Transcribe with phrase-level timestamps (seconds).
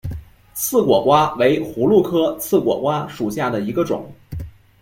[0.55, 4.11] 刺果瓜为葫芦科刺果瓜属下的一个种。